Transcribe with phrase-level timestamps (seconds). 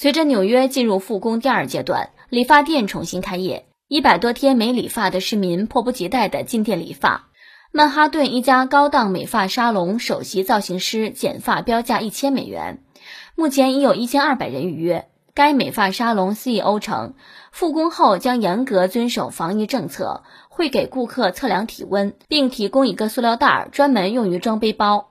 [0.00, 7.28] 随着纽约进入复工第二阶段，理发店重新开业，一百多天没理发的市民迫不及待地进店理发。
[7.70, 12.82] 曼哈顿一家高档美发沙龙首席造型师剪发标价一千美元，
[13.36, 15.04] 目前已有一千二百人预约。
[15.34, 17.12] 该美发沙龙 CEO 称，
[17.52, 25.09] 复工后将严格遵守防疫政策，会给顾客测量体温，并提供一个塑料袋专门用于装背包，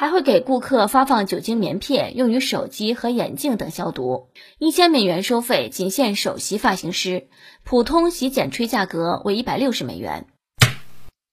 [0.00, 4.30] 还会给顾客发放酒精棉片，用于手机和眼镜等消毒。
[4.58, 7.28] 一千美元收费仅限首席发型师，
[7.64, 10.24] 普通洗剪吹价格为一百六十美元。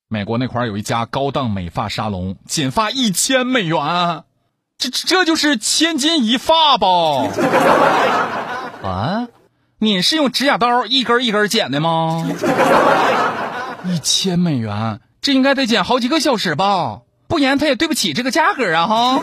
[0.10, 4.26] 美国那块儿有一家高档美发沙龙，剪发一千美元，
[4.78, 6.88] 这这就是千金一发吧？
[8.84, 9.30] 啊，
[9.80, 12.28] 你是用指甲刀一根一根剪的吗？
[13.86, 17.04] 一千美元，这应该得剪好几个小时吧？
[17.38, 18.88] 不然他也对不起这个价格啊！
[18.88, 19.22] 哈，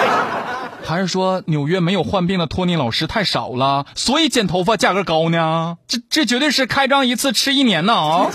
[0.82, 5.76] 还是说纽约没有患病的托尼老师太少了，所以剪头发价格高呢？
[5.86, 8.30] 这这绝对是开张一次吃一年呢啊！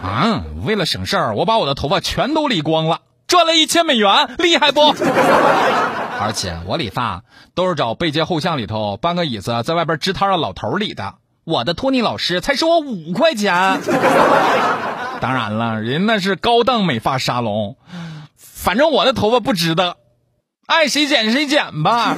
[0.02, 0.42] 啊！
[0.64, 4.80] 为了省事儿，我把我的头发全都理光了，赚了一千美元，厉害不？
[6.20, 7.22] 而且我理发
[7.54, 13.78] 都是找背街后巷里头搬个椅子在外边支摊的老头理的，我的托尼老师才收我五块钱。
[15.20, 17.76] 当然了，人那是高档美发沙龙，
[18.36, 19.96] 反正我的头发不值得，
[20.66, 22.16] 爱谁剪谁剪吧。